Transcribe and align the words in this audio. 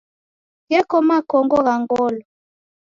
Gheko 0.69 0.97
makongo 1.09 1.57
gha 1.65 1.75
ngolo. 1.81 2.21